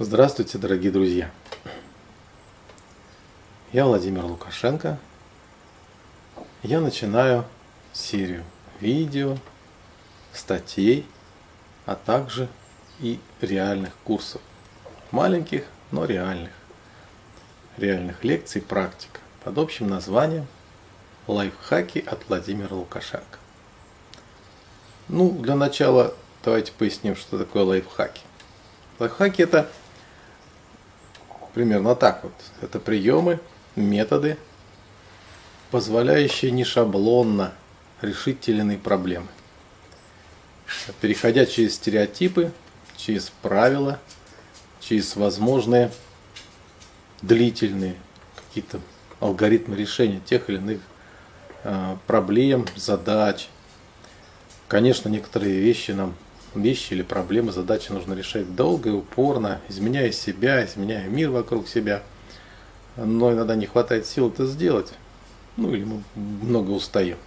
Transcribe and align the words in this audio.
Здравствуйте, 0.00 0.58
дорогие 0.58 0.90
друзья! 0.90 1.30
Я 3.72 3.86
Владимир 3.86 4.24
Лукашенко. 4.24 4.98
Я 6.64 6.80
начинаю 6.80 7.44
серию 7.92 8.42
видео, 8.80 9.36
статей, 10.32 11.06
а 11.86 11.94
также 11.94 12.48
и 12.98 13.20
реальных 13.40 13.94
курсов. 14.02 14.40
Маленьких, 15.12 15.62
но 15.92 16.06
реальных. 16.06 16.50
Реальных 17.76 18.24
лекций, 18.24 18.62
практик. 18.62 19.20
Под 19.44 19.58
общим 19.58 19.88
названием 19.88 20.48
«Лайфхаки 21.28 22.00
от 22.04 22.28
Владимира 22.28 22.74
Лукашенко». 22.74 23.38
Ну, 25.06 25.30
для 25.30 25.54
начала 25.54 26.14
давайте 26.42 26.72
поясним, 26.72 27.14
что 27.14 27.38
такое 27.38 27.62
лайфхаки. 27.62 28.22
Лайфхаки 28.98 29.42
это 29.42 29.70
примерно 31.54 31.94
так 31.94 32.24
вот. 32.24 32.34
Это 32.60 32.80
приемы, 32.80 33.40
методы, 33.76 34.36
позволяющие 35.70 36.50
не 36.50 36.64
шаблонно 36.64 37.52
решить 38.02 38.40
те 38.40 38.52
или 38.52 38.60
иные 38.60 38.78
проблемы. 38.78 39.28
Переходя 41.00 41.46
через 41.46 41.76
стереотипы, 41.76 42.52
через 42.96 43.30
правила, 43.42 43.98
через 44.80 45.16
возможные 45.16 45.90
длительные 47.22 47.96
какие-то 48.36 48.80
алгоритмы 49.20 49.76
решения 49.76 50.20
тех 50.24 50.50
или 50.50 50.56
иных 50.56 50.80
э, 51.62 51.96
проблем, 52.06 52.66
задач. 52.76 53.48
Конечно, 54.68 55.08
некоторые 55.08 55.60
вещи 55.60 55.92
нам 55.92 56.14
вещи 56.54 56.92
или 56.92 57.02
проблемы, 57.02 57.52
задачи 57.52 57.90
нужно 57.92 58.14
решать 58.14 58.54
долго 58.54 58.90
и 58.90 58.92
упорно, 58.92 59.60
изменяя 59.68 60.12
себя, 60.12 60.64
изменяя 60.64 61.08
мир 61.08 61.30
вокруг 61.30 61.68
себя. 61.68 62.02
Но 62.96 63.32
иногда 63.32 63.54
не 63.54 63.66
хватает 63.66 64.06
сил 64.06 64.30
это 64.30 64.46
сделать. 64.46 64.92
Ну 65.56 65.72
или 65.72 65.84
мы 65.84 66.02
много 66.14 66.70
устаем. 66.70 67.18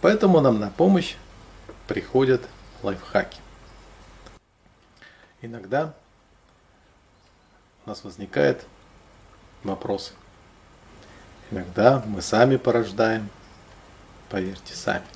Поэтому 0.00 0.40
нам 0.40 0.60
на 0.60 0.70
помощь 0.70 1.16
приходят 1.86 2.42
лайфхаки. 2.82 3.38
Иногда 5.40 5.94
у 7.84 7.88
нас 7.88 8.04
возникает 8.04 8.64
вопросы. 9.62 10.12
Иногда 11.50 12.02
мы 12.06 12.20
сами 12.22 12.56
порождаем, 12.56 13.28
поверьте, 14.28 14.74
сами 14.74 15.06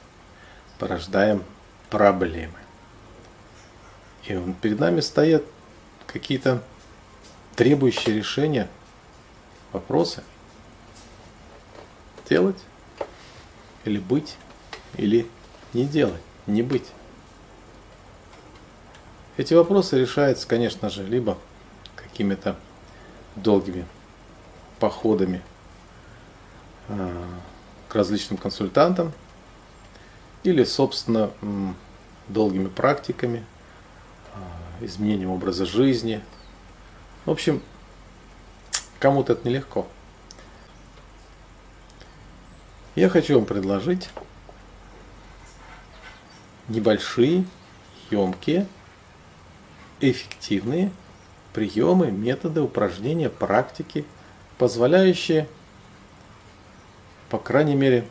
порождаем 0.78 1.45
проблемы. 1.93 2.59
И 4.25 4.55
перед 4.62 4.81
нами 4.81 5.01
стоят 5.01 5.45
какие-то 6.07 6.62
требующие 7.55 8.17
решения 8.17 8.71
вопросы. 9.73 10.25
Делать 12.31 12.57
или 13.85 13.98
быть, 13.98 14.37
или 14.97 15.29
не 15.75 15.85
делать, 15.85 16.23
не 16.47 16.63
быть. 16.63 16.87
Эти 19.37 19.53
вопросы 19.53 20.01
решаются, 20.01 20.48
конечно 20.48 20.89
же, 20.89 21.05
либо 21.05 21.37
какими-то 21.95 22.57
долгими 23.37 23.85
походами 24.79 25.43
а, 26.89 27.29
к 27.89 27.95
различным 27.95 28.39
консультантам, 28.39 29.13
или, 30.43 30.65
собственно, 30.65 31.31
долгими 32.29 32.69
практиками, 32.69 33.45
а, 34.35 34.85
изменением 34.85 35.30
образа 35.30 35.67
жизни. 35.67 36.20
В 37.25 37.30
общем, 37.30 37.63
кому-то 38.98 39.35
это 39.35 39.48
нелегко. 39.48 39.86
Я 42.95 43.08
хочу 43.08 43.36
вам 43.36 43.47
предложить 43.47 44.11
небольшие, 46.69 47.45
емкие, 48.11 48.67
эффективные 50.01 50.92
приемы, 51.52 52.11
методы, 52.11 52.61
упражнения, 52.61 53.29
практики, 53.29 54.05
позволяющие, 54.58 55.48
по 57.29 57.39
крайней 57.39 57.75
мере, 57.75 58.08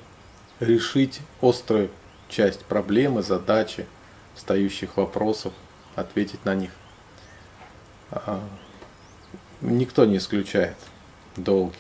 решить 0.60 1.22
острые 1.42 1.90
часть 2.32 2.66
проблемы, 2.66 3.22
задачи, 3.22 3.86
встающих 4.34 4.98
вопросов, 4.98 5.54
ответить 5.96 6.44
на 6.46 6.56
них. 6.56 6.72
А, 8.10 8.42
никто 9.62 10.06
не 10.06 10.18
исключает 10.18 10.76
долгие 11.36 11.78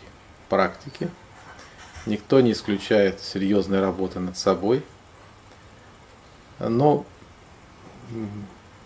практики, 0.49 1.09
никто 2.05 2.41
не 2.41 2.51
исключает 2.51 3.21
серьезной 3.21 3.79
работы 3.79 4.19
над 4.19 4.37
собой, 4.37 4.83
но 6.59 7.05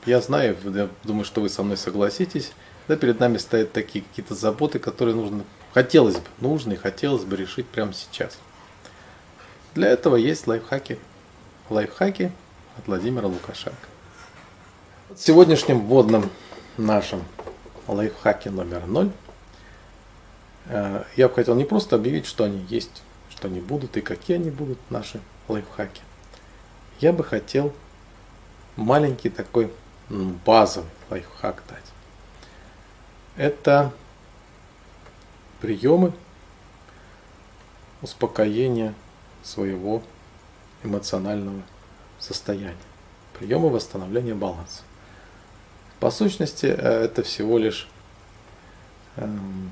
я 0.05 0.21
знаю, 0.21 0.55
я 0.63 0.89
думаю, 1.03 1.25
что 1.25 1.41
вы 1.41 1.49
со 1.49 1.63
мной 1.63 1.77
согласитесь, 1.77 2.53
да, 2.87 2.95
перед 2.95 3.19
нами 3.19 3.37
стоят 3.37 3.73
такие 3.73 4.05
какие-то 4.05 4.35
заботы, 4.35 4.77
которые 4.77 5.15
нужно, 5.15 5.43
хотелось 5.73 6.15
бы, 6.15 6.27
нужно 6.39 6.73
и 6.73 6.77
хотелось 6.77 7.23
бы 7.23 7.35
решить 7.35 7.67
прямо 7.67 7.93
сейчас. 7.93 8.37
Для 9.73 9.89
этого 9.89 10.15
есть 10.15 10.47
лайфхаки. 10.47 10.99
Лайфхаки 11.69 12.31
от 12.77 12.85
Владимира 12.85 13.25
Лукашенко. 13.25 13.87
Сегодняшнем 15.17 15.81
вводном 15.81 16.29
нашем 16.77 17.23
лайфхаке 17.87 18.51
номер 18.51 18.85
0 18.85 19.11
э, 20.67 21.03
я 21.15 21.27
бы 21.27 21.33
хотел 21.33 21.55
не 21.55 21.65
просто 21.65 21.95
объявить, 21.95 22.27
что 22.27 22.43
они 22.43 22.63
есть, 22.69 23.01
что 23.31 23.47
они 23.47 23.61
будут 23.61 23.97
и 23.97 24.01
какие 24.01 24.37
они 24.37 24.51
будут, 24.51 24.77
наши 24.91 25.19
лайфхаки. 25.47 26.01
Я 26.99 27.13
бы 27.13 27.23
хотел 27.23 27.73
маленький 28.75 29.29
такой 29.29 29.73
базовый 30.09 30.89
лайфхак 31.09 31.63
дать. 31.67 31.83
Это 33.37 33.91
приемы 35.61 36.13
успокоения 38.03 38.93
своего 39.41 40.03
эмоционального 40.85 41.61
состояния. 42.19 42.75
Приемы 43.37 43.69
восстановления 43.69 44.33
баланса. 44.33 44.83
По 45.99 46.11
сущности, 46.11 46.67
э, 46.67 47.03
это 47.05 47.23
всего 47.23 47.57
лишь 47.57 47.87
эм, 49.17 49.71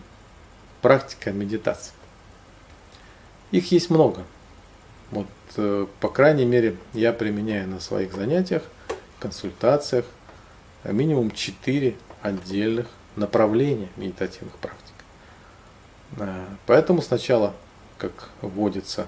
практика 0.82 1.32
медитации. 1.32 1.94
Их 3.52 3.72
есть 3.72 3.90
много. 3.90 4.24
Вот, 5.12 5.28
э, 5.58 5.88
по 6.00 6.10
крайней 6.10 6.46
мере, 6.46 6.78
я 6.94 7.14
применяю 7.14 7.70
на 7.70 7.80
своих 7.80 8.14
занятиях, 8.14 8.64
консультациях 9.20 10.06
минимум 10.84 11.32
4 11.32 11.96
отдельных 12.22 12.88
направления 13.16 13.90
медитативных 13.96 14.56
практик. 14.56 14.94
Э, 16.18 16.46
поэтому 16.66 17.02
сначала, 17.02 17.54
как 17.98 18.30
вводится 18.42 19.08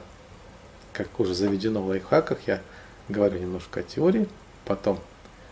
как 0.95 1.19
уже 1.19 1.33
заведено 1.33 1.81
в 1.81 1.87
лайфхаках, 1.87 2.39
я 2.47 2.61
говорю 3.09 3.39
немножко 3.39 3.81
о 3.81 3.83
теории, 3.83 4.29
потом 4.63 4.99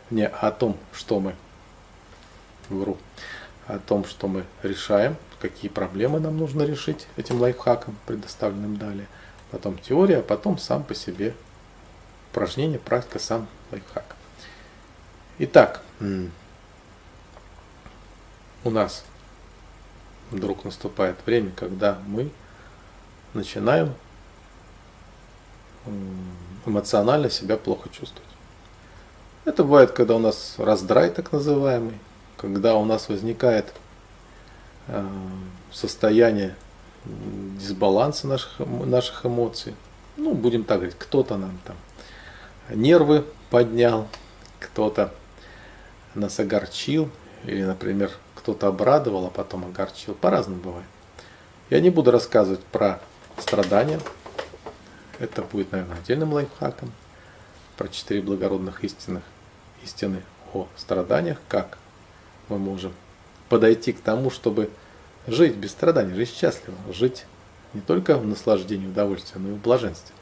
не 0.10 0.28
о 0.28 0.52
том, 0.52 0.78
что 0.94 1.20
мы 1.20 1.36
вру, 2.70 2.98
о 3.68 3.78
том, 3.80 4.06
что 4.06 4.28
мы 4.28 4.46
решаем, 4.62 5.18
какие 5.40 5.70
проблемы 5.70 6.20
нам 6.20 6.38
нужно 6.38 6.64
решить 6.64 7.08
этим 7.18 7.42
лайфхаком, 7.42 7.98
предоставленным 8.06 8.78
далее. 8.78 9.08
Потом 9.52 9.78
теория, 9.78 10.20
а 10.20 10.24
потом 10.24 10.58
сам 10.58 10.84
по 10.84 10.96
себе 10.96 11.36
упражнение, 12.32 12.80
практика, 12.80 13.20
сам 13.20 13.48
лайфхак. 13.72 14.16
Итак, 15.40 15.82
у 18.64 18.70
нас 18.70 19.04
вдруг 20.32 20.64
наступает 20.64 21.18
время, 21.26 21.52
когда 21.52 22.00
мы 22.08 22.32
начинаем 23.34 23.94
эмоционально 26.66 27.30
себя 27.30 27.58
плохо 27.58 27.90
чувствовать. 27.90 28.30
Это 29.46 29.64
бывает, 29.64 29.92
когда 29.92 30.16
у 30.16 30.20
нас 30.20 30.56
раздрай 30.58 31.10
так 31.10 31.32
называемый, 31.32 32.00
когда 32.38 32.76
у 32.76 32.86
нас 32.86 33.10
возникает 33.10 33.74
э, 34.88 35.06
состояние 35.72 36.56
дисбаланса 37.06 38.28
наших, 38.28 38.60
наших 38.60 39.26
эмоций. 39.26 39.76
Ну, 40.16 40.34
будем 40.34 40.64
так 40.64 40.78
говорить, 40.78 40.96
кто-то 40.98 41.38
нам 41.38 41.60
там 41.66 41.76
нервы 42.70 43.26
поднял, 43.50 44.08
кто-то 44.60 45.14
нас 46.16 46.40
огорчил, 46.40 47.10
или, 47.44 47.64
например, 47.64 48.12
кто-то 48.36 48.68
обрадовал, 48.68 49.26
а 49.26 49.30
потом 49.30 49.66
огорчил. 49.66 50.14
По-разному 50.14 50.62
бывает. 50.62 50.86
Я 51.70 51.80
не 51.80 51.90
буду 51.90 52.12
рассказывать 52.12 52.62
про 52.62 53.02
страдания, 53.38 54.00
это 55.24 55.42
будет, 55.42 55.72
наверное, 55.72 55.98
отдельным 55.98 56.34
лайфхаком 56.34 56.92
про 57.78 57.88
четыре 57.88 58.22
благородных 58.22 58.84
истинных 58.84 59.24
истины 59.84 60.22
о 60.54 60.68
страданиях, 60.76 61.40
как 61.48 61.78
мы 62.50 62.60
можем 62.60 62.94
подойти 63.50 63.94
к 63.94 64.02
тому, 64.02 64.30
чтобы 64.30 64.70
жить 65.26 65.56
без 65.56 65.72
страданий, 65.72 66.14
жить 66.14 66.34
счастливо, 66.34 66.78
жить 66.92 67.26
не 67.74 67.82
только 67.82 68.18
в 68.18 68.26
наслаждении, 68.26 68.88
удовольствия, 68.88 69.40
но 69.40 69.50
и 69.50 69.54
в 69.54 69.62
блаженстве. 69.62 70.14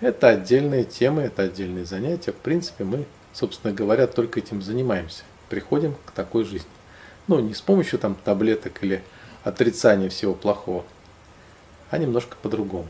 Это 0.00 0.28
отдельные 0.28 0.84
темы, 0.84 1.22
это 1.22 1.42
отдельные 1.42 1.84
занятия. 1.84 2.32
В 2.32 2.36
принципе, 2.36 2.84
мы, 2.84 3.06
собственно 3.32 3.72
говоря, 3.72 4.06
только 4.06 4.40
этим 4.40 4.62
занимаемся. 4.62 5.24
Приходим 5.48 5.94
к 6.04 6.10
такой 6.10 6.44
жизни. 6.44 6.68
Ну, 7.26 7.38
не 7.40 7.54
с 7.54 7.60
помощью 7.60 7.98
там 7.98 8.14
таблеток 8.14 8.82
или 8.82 9.02
отрицания 9.44 10.08
всего 10.08 10.34
плохого, 10.34 10.84
а 11.90 11.98
немножко 11.98 12.36
по-другому. 12.42 12.88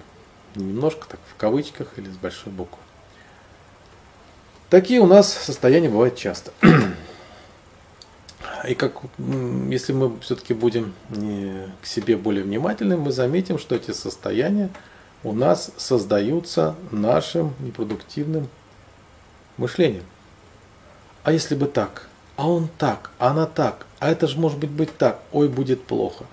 Немножко 0.55 1.06
так 1.09 1.21
в 1.33 1.37
кавычках 1.37 1.89
или 1.97 2.09
с 2.09 2.17
большой 2.17 2.53
буквы. 2.53 2.79
Такие 4.71 5.00
у 5.00 5.06
нас 5.06 5.33
состояния 5.33 5.89
бывают 5.89 6.17
часто. 6.17 6.53
И 8.67 8.75
как, 8.75 9.00
если 9.19 9.93
мы 9.93 10.19
все-таки 10.21 10.53
будем 10.53 10.93
к 11.11 11.87
себе 11.87 12.17
более 12.17 12.43
внимательны, 12.43 12.97
мы 12.97 13.12
заметим, 13.12 13.59
что 13.59 13.75
эти 13.77 13.93
состояния 13.93 14.69
у 15.23 15.33
нас 15.33 15.71
создаются 15.77 16.75
нашим 16.91 17.55
непродуктивным 17.61 18.49
мышлением. 19.56 20.05
А 21.23 21.33
если 21.33 21.55
бы 21.55 21.67
так? 21.67 22.09
А 22.37 22.49
он 22.49 22.69
так, 22.79 23.11
а 23.19 23.31
она 23.31 23.47
так, 23.47 23.87
а 23.99 24.11
это 24.11 24.29
же 24.29 24.39
может 24.39 24.59
быть 24.59 24.71
быть 24.71 24.97
так, 24.97 25.21
ой, 25.33 25.49
будет 25.49 25.85
плохо. 25.85 26.25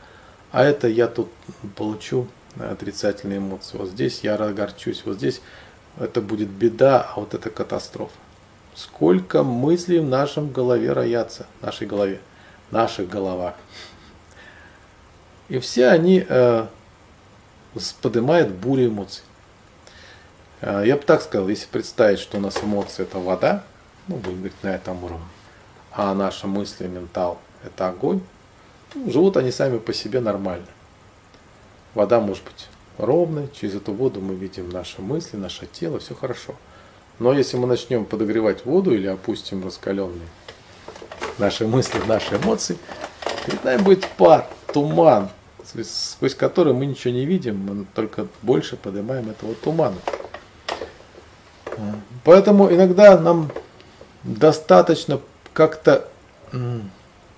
А 0.52 0.64
это 0.64 0.88
я 0.88 1.08
тут 1.08 1.30
получу 1.76 2.28
отрицательные 2.60 3.40
эмоции. 3.40 3.78
Вот 3.78 3.90
здесь 3.90 4.22
я 4.22 4.38
разгорчусь, 4.38 5.04
вот 5.06 5.18
здесь 5.18 5.42
это 6.00 6.22
будет 6.22 6.50
беда, 6.50 7.12
а 7.16 7.20
вот 7.20 7.34
это 7.34 7.50
катастрофа. 7.50 8.14
Сколько 8.76 9.44
мыслей 9.44 10.00
в 10.00 10.08
нашем 10.08 10.52
голове 10.52 10.92
роятся, 10.92 11.46
в 11.60 11.66
нашей 11.66 11.88
голове, 11.88 12.20
в 12.70 12.74
наших 12.74 13.08
головах. 13.10 13.56
И 15.48 15.60
все 15.60 15.88
они 15.88 16.26
э, 16.28 16.68
поднимают 18.02 18.50
бурю 18.52 18.88
эмоций. 18.88 19.24
Э, 20.62 20.84
я 20.86 20.98
бы 20.98 21.04
так 21.04 21.22
сказал, 21.22 21.48
если 21.48 21.68
представить, 21.68 22.20
что 22.20 22.38
у 22.38 22.42
нас 22.42 22.62
эмоции 22.62 23.04
это 23.04 23.20
вода, 23.20 23.64
ну, 24.08 24.18
будем 24.18 24.38
говорить 24.38 24.64
на 24.64 24.76
этом 24.76 25.04
уровне, 25.04 25.26
а 25.92 26.14
наши 26.14 26.48
мысли, 26.48 26.88
ментал 26.88 27.40
это 27.64 27.88
огонь, 27.88 28.22
ну, 28.94 29.10
живут 29.12 29.38
они 29.38 29.52
сами 29.52 29.78
по 29.78 29.94
себе 29.94 30.20
нормально. 30.20 30.68
Вода 31.96 32.20
может 32.20 32.44
быть 32.44 32.68
ровной, 32.98 33.50
через 33.60 33.76
эту 33.76 33.94
воду 33.94 34.22
мы 34.22 34.36
видим 34.36 34.70
наши 34.70 35.02
мысли, 35.02 35.38
наше 35.38 35.66
тело, 35.66 36.00
все 36.00 36.14
хорошо. 36.14 36.54
Но 37.20 37.34
если 37.34 37.58
мы 37.58 37.68
начнем 37.68 38.06
подогревать 38.06 38.66
воду 38.66 38.94
или 38.94 39.08
опустим 39.08 39.64
раскаленные 39.64 40.28
наши 41.38 41.66
мысли, 41.66 42.00
наши 42.06 42.36
эмоции, 42.36 42.78
перед 43.46 43.64
нами 43.64 43.82
будет 43.82 44.06
пар, 44.18 44.48
туман, 44.74 45.30
сквозь 45.64 46.36
который 46.36 46.74
мы 46.74 46.86
ничего 46.86 47.14
не 47.14 47.26
видим, 47.26 47.58
мы 47.58 47.86
только 47.96 48.28
больше 48.42 48.76
поднимаем 48.76 49.30
этого 49.30 49.56
тумана. 49.56 49.98
Поэтому 52.26 52.70
иногда 52.70 53.18
нам 53.18 53.52
достаточно 54.24 55.22
как-то 55.54 56.10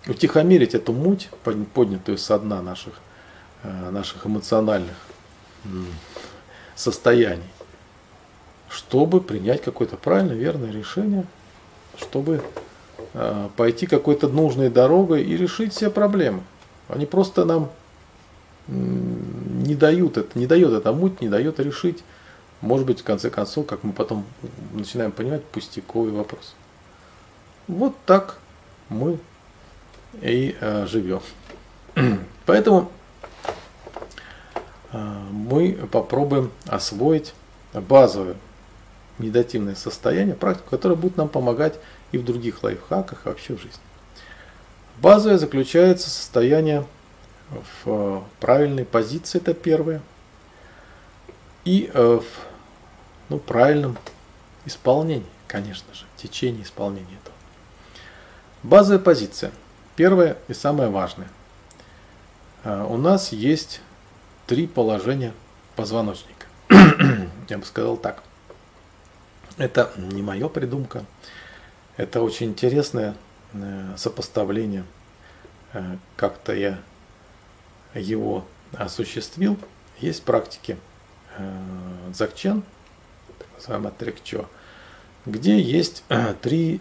утихомирить 0.08 0.74
эту 0.74 0.94
муть, 0.94 1.30
поднятую 1.74 2.18
со 2.18 2.40
дна 2.40 2.62
наших, 2.62 2.94
наших 3.92 4.26
эмоциональных 4.26 4.96
состояний 6.76 7.44
чтобы 8.70 9.22
принять 9.22 9.62
какое-то 9.62 9.98
правильное, 9.98 10.36
верное 10.36 10.72
решение, 10.72 11.26
чтобы 11.98 12.42
э, 13.14 13.50
пойти 13.56 13.88
какой-то 13.88 14.28
нужной 14.28 14.70
дорогой 14.70 15.24
и 15.24 15.38
решить 15.38 15.74
все 15.74 15.90
проблемы. 15.90 16.42
Они 16.88 17.06
просто 17.06 17.46
нам 17.46 17.70
не 18.68 19.76
дают 19.76 20.18
это, 20.18 20.38
не 20.38 20.46
дает 20.46 20.74
это 20.74 20.92
муть, 20.92 21.22
не 21.22 21.30
дает 21.30 21.60
решить, 21.60 22.04
может 22.60 22.86
быть, 22.86 23.00
в 23.00 23.04
конце 23.04 23.30
концов, 23.30 23.66
как 23.66 23.84
мы 23.84 23.94
потом 23.94 24.26
начинаем 24.74 25.14
понимать, 25.14 25.44
пустяковый 25.46 26.12
вопрос. 26.12 26.54
Вот 27.68 27.96
так 28.06 28.40
мы 28.90 29.20
и 30.22 30.56
э, 30.60 30.86
живем. 30.88 31.22
Поэтому 32.46 32.82
э, 32.82 33.07
мы 34.94 35.74
попробуем 35.92 36.52
освоить 36.66 37.34
базовую 37.74 38.38
медитативное 39.20 39.76
состояние, 39.76 40.36
практику, 40.36 40.70
которая 40.70 40.98
будет 40.98 41.18
нам 41.18 41.30
помогать 41.30 41.76
и 42.12 42.18
в 42.18 42.26
других 42.26 42.64
лайфхаках, 42.64 43.26
и 43.26 43.30
вообще 43.30 43.56
в 43.56 43.62
жизни. 43.62 43.82
Базовое 45.02 45.38
заключается 45.38 46.10
состояние 46.10 46.86
в 47.50 47.88
э, 47.88 48.22
правильной 48.40 48.86
позиции, 48.86 49.38
это 49.38 49.54
первое, 49.54 50.02
и 51.66 51.90
э, 51.94 52.20
в 52.22 52.26
ну, 53.30 53.38
правильном 53.38 53.98
исполнении, 54.66 55.26
конечно 55.48 55.94
же, 55.94 56.06
в 56.16 56.22
течение 56.22 56.64
исполнения 56.64 57.18
этого. 57.24 57.36
Базовая 58.64 59.00
позиция. 59.00 59.52
Первое 59.96 60.38
и 60.48 60.54
самое 60.54 60.90
важное. 60.90 61.30
Э, 62.64 62.86
у 62.90 62.98
нас 62.98 63.32
есть 63.32 63.82
три 64.48 64.66
положения 64.66 65.34
позвоночника. 65.76 66.48
Я 67.50 67.58
бы 67.58 67.66
сказал 67.66 67.98
так. 67.98 68.24
Это 69.58 69.92
не 69.98 70.22
моя 70.22 70.48
придумка. 70.48 71.04
Это 71.98 72.22
очень 72.22 72.48
интересное 72.48 73.16
э, 73.54 73.94
сопоставление. 73.98 74.86
Э, 75.74 75.98
как-то 76.16 76.54
я 76.54 76.80
его 77.96 78.46
осуществил. 78.74 79.58
Есть 80.00 80.24
практики 80.24 80.78
э, 81.38 81.62
дзакчен, 82.10 82.64
так 83.40 83.48
называемый 83.56 83.92
трекчо, 83.98 84.48
где 85.26 85.60
есть 85.60 86.04
три 86.42 86.80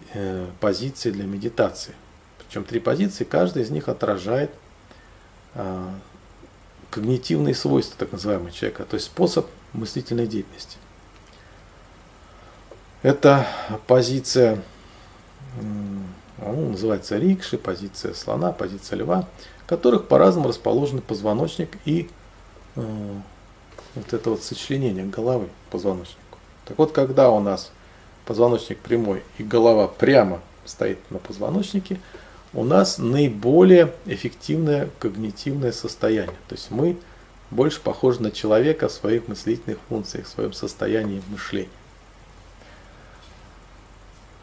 позиции 0.61 1.11
для 1.11 1.25
медитации. 1.25 1.95
Причем 2.39 2.65
три 2.65 2.79
позиции, 2.79 3.25
каждая 3.25 3.65
из 3.65 3.71
них 3.71 3.89
отражает 3.89 4.51
когнитивные 6.97 7.55
свойства 7.55 7.95
так 7.99 8.13
называемого 8.13 8.51
человека, 8.51 8.87
то 8.87 8.95
есть 8.95 9.05
способ 9.05 9.47
мыслительной 9.75 10.27
деятельности. 10.27 10.79
Это 13.03 13.47
позиция, 13.87 14.63
ну, 15.61 16.71
называется 16.71 17.19
рикши, 17.19 17.59
позиция 17.59 18.15
слона, 18.15 18.51
позиция 18.51 18.97
льва, 18.97 19.29
в 19.63 19.69
которых 19.69 20.09
по-разному 20.09 20.49
расположены 20.49 21.03
позвоночник 21.03 21.77
и 21.85 22.09
э, 22.77 23.15
вот 23.95 24.13
это 24.15 24.31
вот 24.31 24.43
сочленение 24.43 25.05
головы 25.05 25.51
позвоночнику. 25.71 26.39
Так 26.65 26.79
вот, 26.79 26.93
когда 26.93 27.31
у 27.31 27.41
нас 27.41 27.73
позвоночник 28.25 28.79
прямой 28.79 29.23
и 29.37 29.43
голова 29.43 29.87
прямо 29.87 30.41
стоит 30.65 30.99
на 31.11 31.19
позвоночнике, 31.19 32.01
у 32.57 32.65
нас 32.65 32.97
наиболее 32.97 33.93
эффективное 34.07 34.89
когнитивное 34.99 35.73
состояние. 35.73 36.37
То 36.49 36.55
есть 36.55 36.71
мы 36.71 36.97
больше 37.51 37.83
похожи 37.83 38.23
на 38.23 38.31
человека 38.31 38.89
в 38.89 38.93
своих 38.93 39.29
мыслительных 39.29 39.79
функциях, 39.91 40.27
в 40.27 40.31
своем 40.31 40.55
состоянии 40.55 41.23
мышления. 41.29 41.69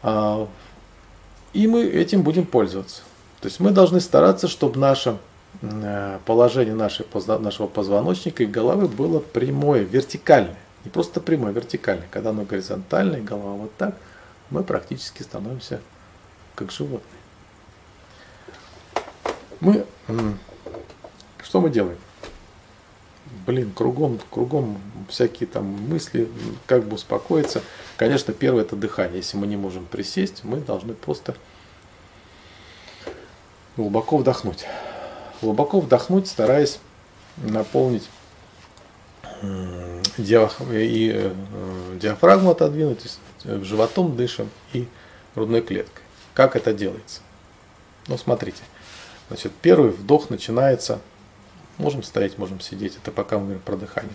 А, 0.04 0.46
и 1.52 1.66
мы 1.66 1.82
этим 1.82 2.22
будем 2.22 2.46
пользоваться. 2.46 3.02
То 3.40 3.48
есть 3.48 3.58
мы 3.58 3.72
должны 3.72 4.00
стараться, 4.00 4.46
чтобы 4.46 4.78
наше 4.78 5.18
э, 5.60 6.18
положение 6.24 6.76
нашего 6.76 7.66
позвоночника 7.66 8.44
и 8.44 8.46
головы 8.46 8.86
было 8.86 9.18
прямое, 9.18 9.82
вертикальное. 9.82 10.56
Не 10.84 10.90
просто 10.90 11.20
прямое, 11.20 11.50
а 11.50 11.52
вертикальное. 11.52 12.06
Когда 12.12 12.30
оно 12.30 12.44
горизонтальное, 12.44 13.20
голова 13.20 13.54
вот 13.54 13.76
так, 13.76 13.96
мы 14.50 14.62
практически 14.62 15.22
становимся 15.22 15.80
как 16.54 16.70
животные. 16.70 17.13
Мы, 19.60 19.86
что 21.42 21.60
мы 21.60 21.70
делаем? 21.70 21.98
блин, 23.46 23.72
кругом, 23.72 24.18
кругом 24.30 24.80
всякие 25.08 25.46
там 25.46 25.64
мысли, 25.64 26.28
как 26.66 26.84
бы 26.84 26.94
успокоиться. 26.94 27.62
Конечно, 27.96 28.32
первое 28.32 28.62
это 28.62 28.76
дыхание. 28.76 29.18
Если 29.18 29.36
мы 29.36 29.46
не 29.46 29.56
можем 29.56 29.86
присесть, 29.86 30.44
мы 30.44 30.58
должны 30.58 30.94
просто 30.94 31.34
глубоко 33.76 34.16
вдохнуть. 34.16 34.66
Глубоко 35.42 35.80
вдохнуть, 35.80 36.28
стараясь 36.28 36.78
наполнить 37.36 38.08
и 40.18 41.12
э, 41.14 41.32
диафрагму 42.00 42.52
отодвинуть, 42.52 43.18
э, 43.44 43.60
животом 43.62 44.16
дышим 44.16 44.48
и 44.72 44.88
грудной 45.34 45.60
клеткой. 45.60 46.02
Как 46.32 46.56
это 46.56 46.72
делается? 46.72 47.20
Ну, 48.06 48.16
смотрите. 48.16 48.62
Значит, 49.28 49.52
первый 49.60 49.90
вдох 49.90 50.30
начинается 50.30 51.00
Можем 51.78 52.02
стоять, 52.02 52.38
можем 52.38 52.60
сидеть. 52.60 52.96
Это 52.96 53.10
пока 53.10 53.36
мы 53.36 53.44
говорим 53.44 53.62
про 53.62 53.76
дыхание. 53.76 54.14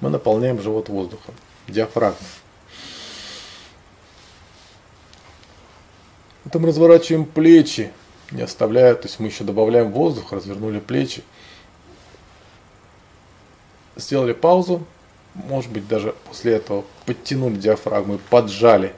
Мы 0.00 0.10
наполняем 0.10 0.60
живот 0.60 0.88
воздухом, 0.88 1.34
диафрагмой. 1.68 2.20
Потом 6.44 6.66
разворачиваем 6.66 7.24
плечи, 7.24 7.92
не 8.30 8.42
оставляя, 8.42 8.94
то 8.94 9.08
есть 9.08 9.18
мы 9.18 9.28
еще 9.28 9.42
добавляем 9.42 9.90
воздух, 9.90 10.32
развернули 10.32 10.80
плечи, 10.80 11.24
сделали 13.96 14.32
паузу, 14.32 14.84
может 15.34 15.72
быть 15.72 15.88
даже 15.88 16.14
после 16.28 16.52
этого 16.54 16.84
подтянули 17.04 17.56
диафрагму 17.56 18.18
поджали 18.30 18.94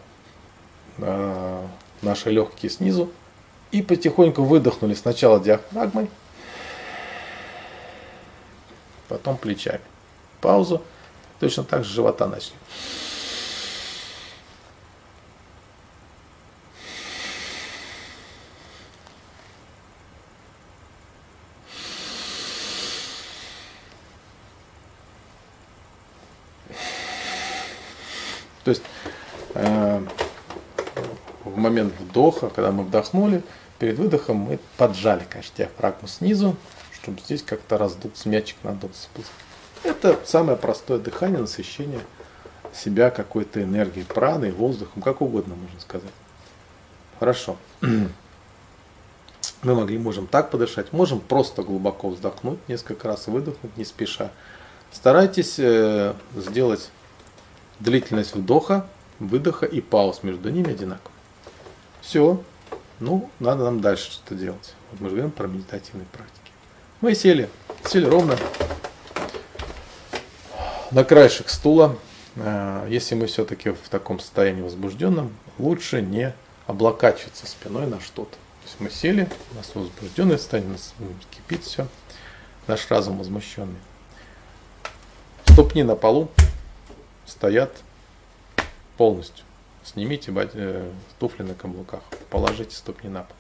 э, 0.99 1.67
наши 2.03 2.31
легкие 2.31 2.71
снизу 2.71 3.11
и 3.71 3.83
потихоньку 3.83 4.43
выдохнули 4.43 4.95
сначала 4.95 5.41
диафрагмой, 5.41 6.11
потом 9.09 9.37
плечами. 9.37 9.81
Паузу, 10.41 10.83
точно 11.41 11.65
так 11.65 11.85
же 11.85 11.93
живота 11.93 12.27
начали. 12.27 12.55
То 28.69 28.73
есть 28.73 28.83
э, 29.55 29.88
момент 31.59 31.93
вдоха, 31.99 32.49
когда 32.49 32.71
мы 32.71 32.85
вдохнули, 32.85 33.43
перед 33.79 33.99
выдохом 33.99 34.37
мы 34.37 34.59
поджали, 34.77 35.25
конечно, 35.29 35.55
диафрагму 35.57 36.09
снизу, 36.09 36.57
чтобы 36.93 37.21
здесь 37.21 37.43
как-то 37.43 37.79
раздуться, 37.79 38.29
мячик 38.29 38.57
надулся. 38.63 39.09
Это 39.85 40.19
самое 40.25 40.57
простое 40.57 40.99
дыхание, 40.99 41.41
насыщение 41.41 42.01
себя 42.75 43.11
какой-то 43.11 43.63
энергией, 43.63 44.05
праной, 44.05 44.51
воздухом, 44.51 45.03
как 45.03 45.21
угодно 45.21 45.55
можно 45.55 45.81
сказать. 45.81 46.11
Хорошо. 47.19 47.57
Мы 47.81 49.75
могли, 49.75 49.99
можем 49.99 50.29
так 50.29 50.51
подышать, 50.51 50.93
можем 50.93 51.21
просто 51.21 51.63
глубоко 51.63 52.11
вздохнуть, 52.11 52.61
несколько 52.69 53.09
раз 53.09 53.27
выдохнуть, 53.27 53.77
не 53.77 53.85
спеша. 53.85 54.31
Старайтесь 54.93 55.57
э, 55.59 56.15
сделать 56.37 56.91
длительность 57.81 58.37
вдоха, 58.37 58.87
выдоха 59.19 59.67
и 59.67 59.81
пауз 59.81 60.23
между 60.23 60.51
ними 60.51 60.71
одинаково. 60.71 61.11
Все. 62.09 62.43
Ну, 63.01 63.31
надо 63.39 63.65
нам 63.65 63.83
дальше 63.83 64.11
что-то 64.11 64.35
делать. 64.35 64.73
Вот 64.91 65.01
мы 65.03 65.11
же 65.11 65.17
говорим 65.17 65.31
про 65.31 65.47
медитативные 65.47 66.07
практики. 66.07 66.51
Мы 67.03 67.15
сели, 67.15 67.51
сели 67.85 68.07
ровно 68.07 68.35
на 70.91 71.05
краешек 71.05 71.51
стула. 71.51 71.99
А, 72.37 72.89
если 72.89 73.15
мы 73.15 73.27
все-таки 73.27 73.73
в 73.73 73.91
таком 73.91 74.21
состоянии 74.21 74.63
возбужденном, 74.63 75.37
лучше 75.59 76.01
не 76.01 76.33
облокачиваться 76.67 77.47
спиной 77.47 77.87
на 77.87 78.01
что-то. 78.01 78.33
То 78.33 78.65
есть 78.65 78.81
мы 78.81 78.89
сели, 78.89 79.29
у 79.53 79.57
нас 79.57 79.71
возбужденное 79.75 80.39
состояние, 80.39 80.71
у 80.71 80.73
нас 80.73 80.95
кипит 81.31 81.63
все, 81.63 81.89
наш 82.67 82.91
разум 82.91 83.19
возмущенный. 83.19 83.77
Ступни 85.45 85.83
на 85.83 85.95
полу, 85.95 86.31
стоят 87.27 87.77
полностью. 88.97 89.45
Снимите 89.93 90.35
э, 90.37 90.91
туфли 91.19 91.45
на 91.45 91.55
каблуках, 91.55 92.01
положите 92.29 92.77
ступни 92.77 93.09
на 93.09 93.23
пол. 93.23 93.37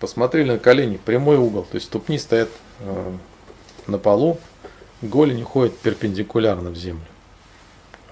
Посмотрели 0.00 0.50
на 0.50 0.58
колени, 0.58 0.96
прямой 0.96 1.36
угол, 1.36 1.62
то 1.62 1.76
есть 1.76 1.86
ступни 1.86 2.18
стоят 2.18 2.48
э, 2.80 3.12
на 3.86 3.98
полу, 3.98 4.38
голень 5.02 5.42
уходит 5.42 5.78
перпендикулярно 5.78 6.70
в 6.70 6.76
землю. 6.76 7.06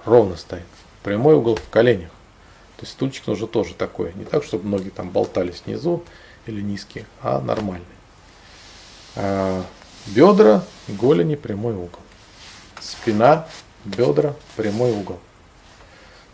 Ровно 0.05 0.37
стоит. 0.37 0.63
Прямой 1.03 1.35
угол 1.35 1.57
в 1.57 1.69
коленях. 1.69 2.09
То 2.77 2.83
есть 2.83 2.93
стульчик 2.93 3.27
нужно 3.27 3.47
тоже 3.47 3.73
такой. 3.73 4.13
Не 4.13 4.23
так, 4.23 4.45
чтобы 4.45 4.69
ноги 4.69 4.87
там 4.87 5.09
болтались 5.09 5.63
внизу 5.65 6.05
или 6.45 6.61
низкие, 6.61 7.05
а 7.21 7.41
нормальный. 7.41 7.85
А, 9.17 9.65
бедра, 10.07 10.63
голени, 10.87 11.35
прямой 11.35 11.73
угол. 11.73 11.99
Спина, 12.79 13.45
бедра, 13.83 14.35
прямой 14.55 14.93
угол. 14.93 15.19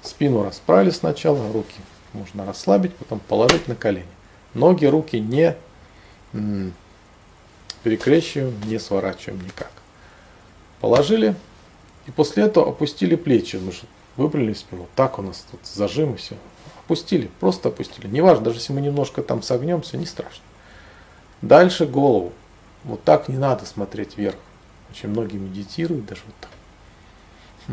Спину 0.05 0.43
расправили 0.43 0.91
сначала, 0.91 1.51
руки 1.51 1.75
можно 2.13 2.45
расслабить, 2.45 2.95
потом 2.95 3.19
положить 3.19 3.67
на 3.67 3.75
колени. 3.75 4.07
Ноги, 4.53 4.85
руки 4.85 5.19
не 5.19 5.55
перекрещиваем, 7.83 8.59
не 8.65 8.79
сворачиваем 8.79 9.43
никак. 9.43 9.71
Положили 10.79 11.35
и 12.07 12.12
после 12.12 12.43
этого 12.43 12.69
опустили 12.69 13.15
плечи. 13.15 13.57
Мы 13.57 13.71
же 13.71 13.81
выпрямили 14.17 14.53
спину. 14.53 14.88
Так 14.95 15.19
у 15.19 15.21
нас 15.21 15.45
тут 15.50 15.59
зажим 15.63 16.13
и 16.13 16.17
все. 16.17 16.35
Опустили, 16.79 17.29
просто 17.39 17.69
опустили. 17.69 18.07
Неважно, 18.07 18.45
даже 18.45 18.57
если 18.59 18.74
мы 18.74 18.81
немножко 18.81 19.24
там 19.24 19.41
согнемся, 19.41 19.97
не 19.97 20.05
страшно. 20.05 20.43
Дальше 21.41 21.85
голову. 21.85 22.31
Вот 22.83 23.03
так 23.03 23.27
не 23.27 23.38
надо 23.38 23.65
смотреть 23.65 24.17
вверх. 24.17 24.38
Очень 24.91 25.09
многие 25.09 25.38
медитируют 25.38 26.05
даже 26.05 26.21
вот 26.25 26.35
так. 26.41 26.51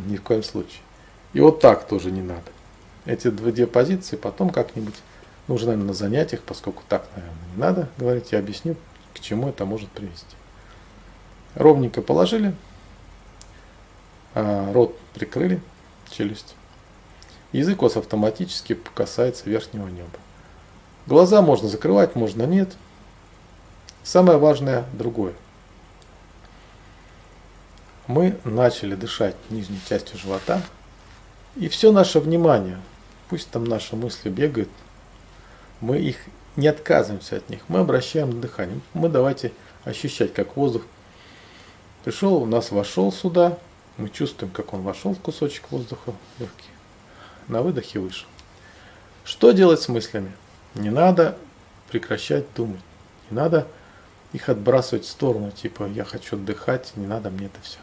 Ни 0.06 0.16
в 0.16 0.22
коем 0.22 0.42
случае. 0.42 0.80
И 1.32 1.40
вот 1.40 1.60
так 1.60 1.86
тоже 1.86 2.10
не 2.10 2.22
надо. 2.22 2.50
Эти 3.04 3.28
две 3.28 3.66
позиции 3.66 4.16
потом 4.16 4.50
как-нибудь, 4.50 4.94
ну 5.48 5.54
уже, 5.54 5.66
наверное, 5.66 5.88
на 5.88 5.94
занятиях, 5.94 6.42
поскольку 6.42 6.82
так, 6.88 7.06
наверное, 7.16 7.38
не 7.54 7.60
надо 7.60 7.88
говорить, 7.98 8.32
я 8.32 8.38
объясню, 8.38 8.76
к 9.14 9.20
чему 9.20 9.48
это 9.48 9.64
может 9.64 9.88
привести. 9.90 10.36
Ровненько 11.54 12.00
положили, 12.02 12.54
а, 14.34 14.72
рот 14.72 14.96
прикрыли, 15.14 15.60
челюсть. 16.10 16.54
Язык 17.52 17.82
у 17.82 17.84
вас 17.86 17.96
автоматически 17.96 18.78
касается 18.94 19.48
верхнего 19.48 19.88
неба. 19.88 20.08
Глаза 21.06 21.42
можно 21.42 21.68
закрывать, 21.68 22.14
можно 22.14 22.44
нет. 22.44 22.76
Самое 24.04 24.38
важное 24.38 24.84
другое– 24.92 25.34
мы 28.06 28.36
начали 28.44 28.94
дышать 28.94 29.36
нижней 29.50 29.80
частью 29.88 30.18
живота, 30.18 30.60
и 31.56 31.68
все 31.68 31.92
наше 31.92 32.20
внимание, 32.20 32.80
пусть 33.28 33.50
там 33.50 33.64
наши 33.64 33.96
мысли 33.96 34.30
бегают, 34.30 34.70
мы 35.80 35.98
их 35.98 36.16
не 36.56 36.68
отказываемся 36.68 37.36
от 37.36 37.48
них, 37.48 37.60
мы 37.68 37.80
обращаем 37.80 38.30
на 38.30 38.40
дыхание. 38.40 38.80
Мы 38.94 39.08
давайте 39.08 39.52
ощущать, 39.84 40.32
как 40.32 40.56
воздух 40.56 40.82
пришел, 42.04 42.36
у 42.36 42.46
нас 42.46 42.70
вошел 42.70 43.12
сюда, 43.12 43.58
мы 43.96 44.08
чувствуем, 44.08 44.52
как 44.52 44.72
он 44.72 44.82
вошел 44.82 45.14
в 45.14 45.20
кусочек 45.20 45.70
воздуха 45.70 46.12
легкий, 46.38 46.70
на 47.48 47.62
выдохе 47.62 47.98
вышел. 47.98 48.28
Что 49.24 49.52
делать 49.52 49.80
с 49.80 49.88
мыслями? 49.88 50.32
Не 50.74 50.90
надо 50.90 51.36
прекращать 51.90 52.46
думать, 52.54 52.80
не 53.30 53.36
надо 53.36 53.66
их 54.32 54.48
отбрасывать 54.48 55.04
в 55.04 55.08
сторону, 55.08 55.50
типа 55.50 55.86
я 55.88 56.04
хочу 56.04 56.36
отдыхать, 56.36 56.92
не 56.96 57.06
надо 57.06 57.30
мне 57.30 57.46
это 57.46 57.60
все. 57.62 57.78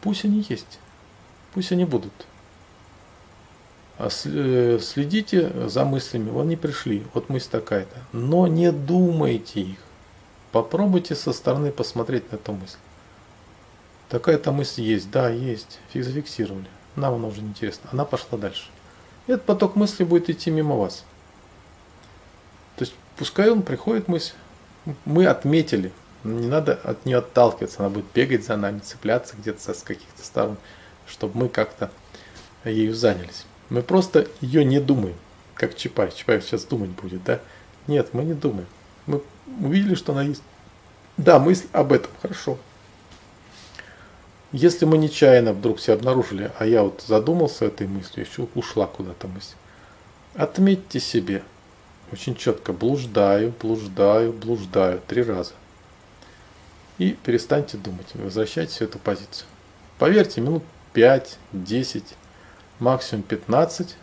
Пусть 0.00 0.24
они 0.24 0.44
есть, 0.48 0.78
пусть 1.52 1.72
они 1.72 1.84
будут. 1.84 2.12
А 3.98 4.08
э, 4.24 4.78
следите 4.80 5.68
за 5.68 5.84
мыслями, 5.84 6.30
они 6.40 6.56
пришли, 6.56 7.04
вот 7.14 7.28
мысль 7.28 7.48
такая-то, 7.50 7.98
но 8.12 8.46
не 8.46 8.70
думайте 8.70 9.60
их. 9.60 9.78
Попробуйте 10.52 11.14
со 11.14 11.32
стороны 11.32 11.72
посмотреть 11.72 12.30
на 12.30 12.36
эту 12.36 12.52
мысль. 12.52 12.78
Такая-то 14.08 14.52
мысль 14.52 14.82
есть, 14.82 15.10
да, 15.10 15.28
есть, 15.28 15.80
зафиксировали. 15.92 16.66
Нам 16.96 17.14
она 17.14 17.28
уже 17.28 17.42
не 17.42 17.48
интересна, 17.48 17.90
она 17.92 18.04
пошла 18.04 18.38
дальше. 18.38 18.68
Этот 19.26 19.44
поток 19.44 19.76
мысли 19.76 20.04
будет 20.04 20.30
идти 20.30 20.50
мимо 20.50 20.76
вас. 20.76 21.04
То 22.76 22.84
есть 22.84 22.94
пускай 23.16 23.50
он 23.50 23.62
приходит 23.62 24.08
мысль, 24.08 24.32
мы 25.04 25.26
отметили, 25.26 25.92
не 26.24 26.46
надо 26.46 26.74
от 26.84 27.04
нее 27.04 27.18
отталкиваться, 27.18 27.80
она 27.80 27.90
будет 27.90 28.06
бегать 28.14 28.44
за 28.44 28.56
нами, 28.56 28.78
цепляться 28.78 29.36
где-то 29.36 29.74
с 29.74 29.82
каких-то 29.82 30.24
сторон, 30.24 30.56
чтобы 31.08 31.38
мы 31.38 31.48
как-то 31.48 31.90
ею 32.64 32.94
занялись. 32.94 33.44
Мы 33.70 33.82
просто 33.82 34.28
ее 34.40 34.64
не 34.64 34.80
думаем, 34.80 35.16
как 35.54 35.76
Чапаев. 35.76 36.14
Чапаев 36.14 36.44
сейчас 36.44 36.64
думать 36.64 36.90
будет, 36.90 37.22
да? 37.24 37.40
Нет, 37.86 38.10
мы 38.12 38.24
не 38.24 38.34
думаем. 38.34 38.66
Мы 39.06 39.22
увидели, 39.60 39.94
что 39.94 40.12
она 40.12 40.22
есть. 40.22 40.42
Да, 41.16 41.38
мысль 41.38 41.66
об 41.72 41.92
этом, 41.92 42.10
хорошо. 42.22 42.58
Если 44.52 44.84
мы 44.84 44.96
нечаянно 44.96 45.52
вдруг 45.52 45.80
себя 45.80 45.94
обнаружили, 45.94 46.50
а 46.58 46.66
я 46.66 46.82
вот 46.82 47.04
задумался 47.06 47.66
этой 47.66 47.86
мыслью, 47.86 48.26
еще 48.26 48.48
ушла 48.54 48.86
куда-то 48.86 49.28
мысль, 49.28 49.54
отметьте 50.34 51.00
себе, 51.00 51.42
очень 52.12 52.34
четко, 52.34 52.72
блуждаю, 52.72 53.52
блуждаю, 53.60 54.32
блуждаю, 54.32 55.02
три 55.06 55.22
раза– 55.22 55.52
и 56.98 57.12
перестаньте 57.12 57.76
думать, 57.76 58.06
возвращайтесь 58.14 58.78
в 58.78 58.82
эту 58.82 58.98
позицию. 58.98 59.46
Поверьте, 59.98 60.40
минут 60.40 60.64
5, 60.98 61.38
10, 61.52 62.04
максимум 62.80 63.22
15 63.22 63.94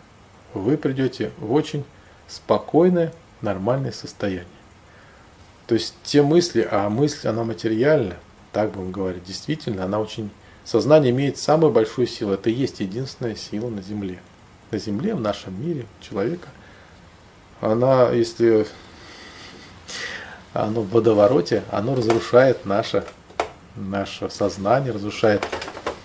вы 0.54 0.78
придете 0.78 1.30
в 1.36 1.52
очень 1.52 1.84
спокойное, 2.26 3.12
нормальное 3.42 3.92
состояние. 3.92 4.46
То 5.66 5.74
есть 5.74 5.94
те 6.04 6.22
мысли, 6.22 6.66
а 6.70 6.88
мысль, 6.88 7.28
она 7.28 7.44
материальна, 7.44 8.16
так 8.50 8.70
будем 8.70 8.92
говорить, 8.92 9.24
действительно, 9.24 9.84
она 9.84 10.00
очень... 10.00 10.30
Сознание 10.64 11.10
имеет 11.10 11.36
самую 11.36 11.70
большую 11.70 12.06
силу. 12.06 12.32
Это 12.32 12.48
и 12.48 12.54
есть 12.54 12.80
единственная 12.80 13.36
сила 13.36 13.68
на 13.68 13.82
Земле. 13.82 14.18
На 14.70 14.78
Земле, 14.78 15.14
в 15.14 15.20
нашем 15.20 15.62
мире, 15.62 15.84
человека. 16.00 16.48
Она, 17.60 18.08
если 18.08 18.66
оно 20.54 20.80
в 20.80 20.88
водовороте, 20.88 21.62
оно 21.70 21.94
разрушает 21.94 22.64
наше, 22.64 23.04
наше 23.76 24.30
сознание, 24.30 24.94
разрушает 24.94 25.46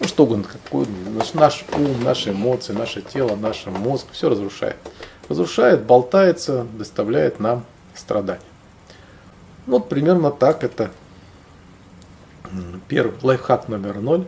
ну, 0.01 0.07
что 0.07 0.23
угодно, 0.23 0.45
какой, 0.51 0.87
наш, 0.87 1.33
наш 1.35 1.63
ум, 1.73 2.03
наши 2.03 2.31
эмоции, 2.31 2.73
наше 2.73 3.03
тело, 3.03 3.35
наш 3.35 3.67
мозг, 3.67 4.07
все 4.11 4.29
разрушает. 4.29 4.77
Разрушает, 5.29 5.83
болтается, 5.83 6.65
доставляет 6.73 7.39
нам 7.39 7.65
страдания. 7.93 8.41
Вот 9.67 9.89
примерно 9.89 10.31
так 10.31 10.63
это 10.63 10.89
первый 12.87 13.13
лайфхак 13.21 13.67
номер 13.67 13.99
ноль. 13.99 14.27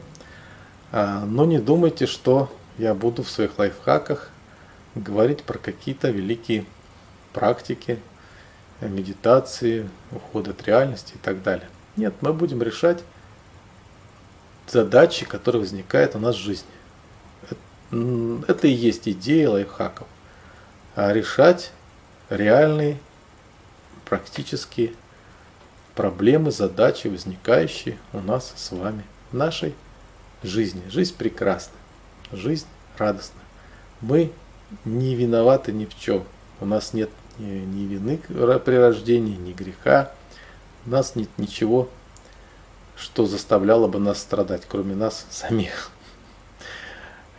А, 0.92 1.26
но 1.26 1.46
не 1.46 1.58
думайте, 1.58 2.06
что 2.06 2.52
я 2.78 2.94
буду 2.94 3.24
в 3.24 3.30
своих 3.30 3.58
лайфхаках 3.58 4.30
говорить 4.94 5.42
про 5.42 5.58
какие-то 5.58 6.12
великие 6.12 6.66
практики, 7.34 8.00
медитации, 8.80 9.90
уход 10.12 10.48
от 10.48 10.62
реальности 10.68 11.14
и 11.16 11.18
так 11.18 11.42
далее. 11.42 11.68
Нет, 11.96 12.14
мы 12.22 12.32
будем 12.32 12.62
решать 12.62 13.04
задачи, 14.68 15.26
которые 15.26 15.62
возникают 15.62 16.16
у 16.16 16.20
нас 16.20 16.36
в 16.36 16.40
жизни. 16.40 16.68
Это 18.48 18.68
и 18.68 18.72
есть 18.72 19.08
идея 19.08 19.50
лайфхаков. 19.50 20.08
А 20.96 21.12
решать 21.14 21.72
реальные, 22.30 22.98
практические 24.06 24.94
проблемы, 25.96 26.52
задачи, 26.52 27.08
возникающие 27.08 27.98
у 28.14 28.20
нас 28.20 28.54
с 28.56 28.72
вами 28.72 29.04
в 29.32 29.36
нашей 29.36 29.76
жизни. 30.42 30.82
Жизнь 30.90 31.16
прекрасна, 31.16 31.76
жизнь 32.32 32.68
радостна. 32.98 33.42
Мы 34.02 34.32
не 34.86 35.16
виноваты 35.16 35.72
ни 35.72 35.86
в 35.86 35.98
чем. 36.00 36.24
У 36.60 36.66
нас 36.66 36.94
нет 36.94 37.10
ни, 37.38 37.86
вины 37.86 38.18
при 38.18 38.76
рождении, 38.76 39.36
ни 39.36 39.54
греха. 39.54 40.12
У 40.86 40.90
нас 40.90 41.16
нет 41.16 41.30
ничего, 41.38 41.90
что 42.96 43.26
заставляло 43.26 43.88
бы 43.88 44.00
нас 44.00 44.20
страдать, 44.20 44.64
кроме 44.68 44.96
нас 44.96 45.26
самих. 45.30 45.92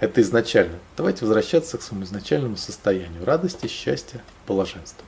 Это 0.00 0.20
изначально. 0.20 0.78
Давайте 0.96 1.25
возвращаться 1.25 1.78
к 1.78 1.82
своему 1.82 2.04
изначальному 2.04 2.56
состоянию 2.56 3.25
радости, 3.25 3.66
счастья, 3.66 4.23
блаженства. 4.46 5.04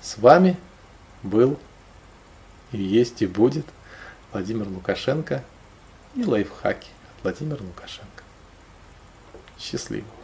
С 0.00 0.18
вами 0.18 0.56
был 1.22 1.58
и 2.72 2.78
есть 2.78 3.22
и 3.22 3.26
будет 3.26 3.66
Владимир 4.32 4.68
Лукашенко 4.68 5.44
и 6.14 6.24
лайфхаки 6.24 6.88
от 7.16 7.22
Владимира 7.24 7.62
Лукашенко. 7.62 8.22
Счастливо! 9.58 10.15